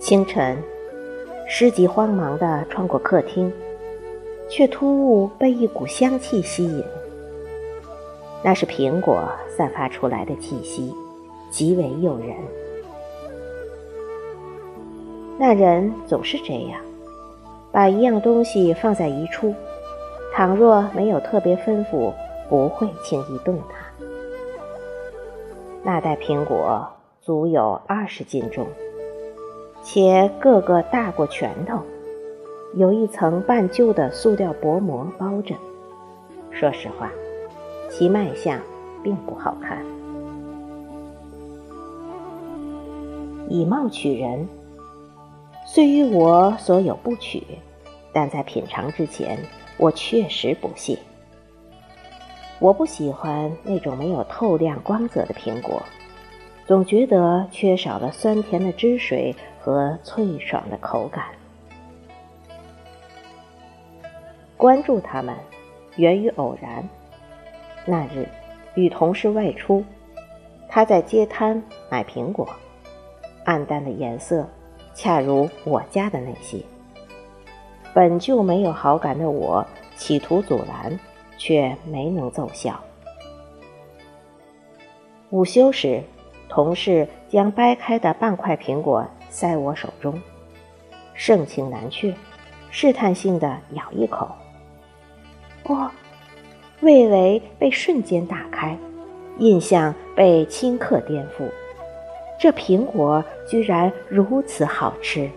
[0.00, 0.56] 清晨，
[1.46, 3.52] 诗集慌忙地穿过客厅，
[4.48, 6.82] 却突兀被一股香气吸引。
[8.42, 10.94] 那是苹果散发出来的气息，
[11.50, 12.34] 极为诱人。
[15.38, 16.80] 那人总是这样，
[17.70, 19.54] 把一样东西放在一处，
[20.34, 22.10] 倘若没有特别吩咐，
[22.48, 24.04] 不会轻易动它。
[25.82, 26.88] 那袋苹果
[27.20, 28.66] 足有二十斤重。
[29.82, 31.82] 且个个大过拳头，
[32.74, 35.54] 有一层半旧的塑料薄膜包着。
[36.50, 37.10] 说实话，
[37.88, 38.60] 其卖相
[39.02, 39.84] 并不好看。
[43.48, 44.46] 以貌取人，
[45.66, 47.42] 虽于我所有不取，
[48.12, 49.38] 但在品尝之前，
[49.76, 50.98] 我确实不屑。
[52.60, 55.82] 我不喜欢那种没有透亮光泽的苹果，
[56.66, 59.34] 总觉得缺少了酸甜的汁水。
[59.60, 61.26] 和脆爽的口感。
[64.56, 65.34] 关注他们，
[65.96, 66.88] 源于偶然。
[67.84, 68.28] 那日
[68.74, 69.84] 与同事外出，
[70.68, 72.48] 他在街摊买苹果，
[73.44, 74.46] 暗淡的颜色，
[74.94, 76.62] 恰如我家的那些。
[77.92, 80.98] 本就没有好感的我，企图阻拦，
[81.36, 82.78] 却没能奏效。
[85.30, 86.02] 午休时，
[86.48, 89.06] 同事将掰开的半块苹果。
[89.30, 90.20] 塞我手中，
[91.14, 92.12] 盛情难却，
[92.70, 94.28] 试探性的咬一口。
[95.64, 95.88] 哦，
[96.80, 98.76] 味蕾被瞬间打开，
[99.38, 101.48] 印象被顷刻颠覆。
[102.38, 105.30] 这苹果居然如此好吃！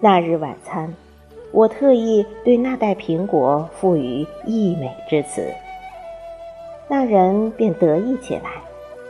[0.00, 0.92] 那日晚餐，
[1.52, 5.50] 我特意对那袋苹果赋予溢美之词，
[6.88, 8.50] 那人便得意起来，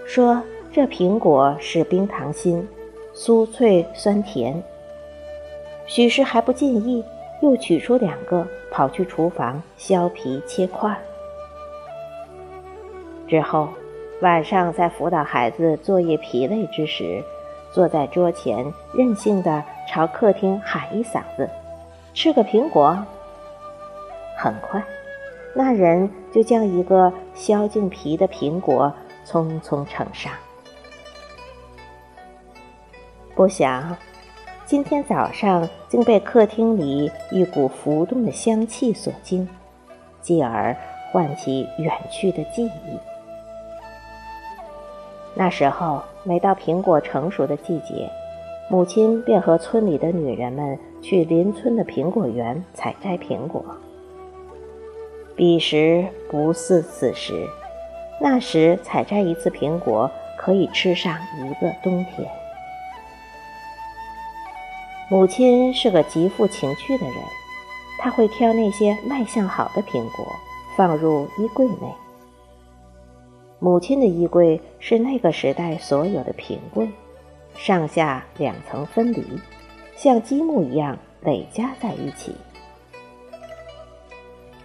[0.06, 0.40] 说。
[0.76, 2.68] 这苹果是冰糖心，
[3.14, 4.62] 酥脆酸甜。
[5.86, 7.02] 许是还不尽意，
[7.40, 10.94] 又取出两个，跑去厨房削皮切块。
[13.26, 13.70] 之后，
[14.20, 17.24] 晚上在辅导孩子作业疲累之时，
[17.72, 21.48] 坐在桌前任性的朝客厅喊一嗓子
[22.12, 23.02] ：“吃个苹果。”
[24.36, 24.84] 很快，
[25.54, 28.92] 那人就将一个削净皮的苹果
[29.24, 30.30] 匆匆呈上。
[33.36, 33.94] 不想，
[34.64, 39.46] 今天早上竟被客厅里一股浮动的香气所惊，
[40.22, 40.74] 继而
[41.12, 42.98] 唤起远去的记忆。
[45.34, 48.10] 那时候，每到苹果成熟的季节，
[48.70, 53.62] 母亲便和村里的女人们去邻村的苹果园采摘苹果。
[55.36, 57.46] 彼时不似此时，
[58.18, 62.26] 那时采摘一次苹果可以吃上一个冬天。
[65.08, 67.14] 母亲是个极富情趣的人，
[67.96, 70.26] 她会挑那些卖相好的苹果，
[70.76, 71.94] 放入衣柜内。
[73.60, 76.90] 母亲的衣柜是那个时代所有的平柜，
[77.56, 79.24] 上下两层分离，
[79.94, 82.34] 像积木一样垒加在一起。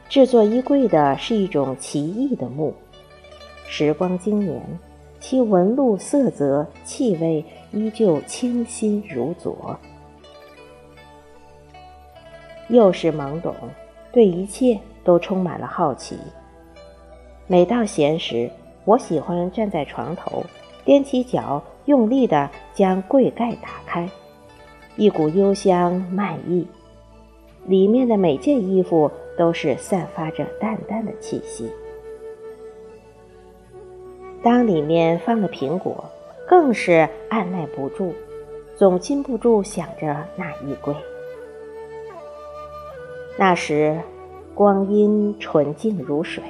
[0.09, 2.73] 制作衣柜的是一种奇异的木，
[3.68, 4.59] 时光经年，
[5.19, 9.79] 其纹路、色泽、气味依旧清新如昨。
[12.72, 13.54] 又是懵懂，
[14.14, 16.18] 对一切都充满了好奇。
[17.46, 18.50] 每到闲时，
[18.86, 20.42] 我喜欢站在床头，
[20.86, 24.09] 踮起脚，用力地将柜盖打开，
[24.96, 26.66] 一股幽香漫溢，
[27.66, 31.70] 里面的每件衣服都是散发着淡淡的气息。
[34.42, 36.06] 当里面放了苹果，
[36.48, 38.14] 更是按耐不住，
[38.78, 40.96] 总禁不住想着那衣柜。
[43.43, 43.99] 那时，
[44.53, 46.43] 光阴纯净如水。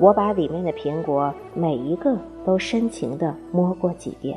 [0.00, 4.36] 我把里面的苹果每一个都深情地摸过几遍，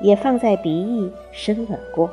[0.00, 2.08] 也放在鼻翼深吻过，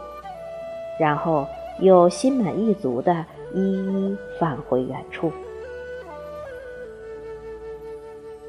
[0.99, 1.47] 然后
[1.79, 5.31] 又心满意足地一一放回原处。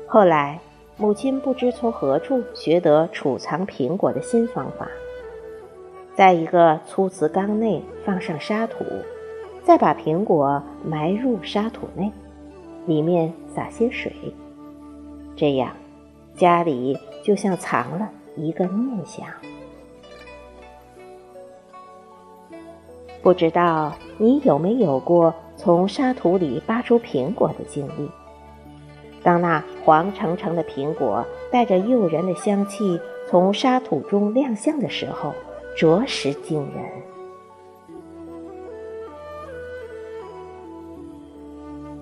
[0.08, 0.58] 后来，
[0.96, 4.88] 母亲不知从何处学得储藏苹果的新方法，
[6.16, 8.84] 在一个粗瓷缸内放上沙土。
[9.64, 12.12] 再把苹果埋入沙土内，
[12.86, 14.12] 里面撒些水，
[15.34, 15.70] 这样
[16.36, 19.26] 家里就像藏了一个念想。
[23.22, 28.10] 不知道你有没有过从沙土里扒出苹果的经历？
[29.22, 35.32] 当那黄澄澄的苹果带着诱人的香气从沙土中亮相的时候，
[35.74, 37.13] 着实惊人。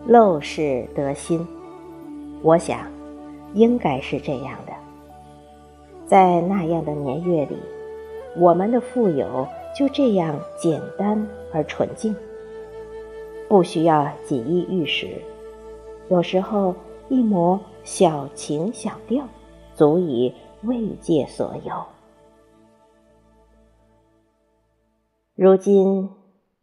[0.09, 1.47] 陋室得新，
[2.43, 2.91] 我想，
[3.55, 4.73] 应该是这样的。
[6.07, 7.57] 在那样的年月里，
[8.37, 9.47] 我们的富有
[9.79, 12.15] 就这样简单而纯净，
[13.49, 15.09] 不需要锦衣玉食，
[16.09, 16.75] 有时候
[17.09, 19.25] 一抹小情小调，
[19.73, 20.35] 足以
[20.65, 21.73] 慰藉所有。
[25.37, 26.11] 如今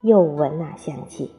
[0.02, 1.32] 又闻那香气。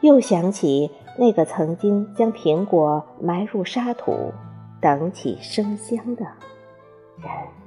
[0.00, 4.32] 又想起那个曾经将苹果埋入沙土，
[4.80, 7.57] 等起生香的人。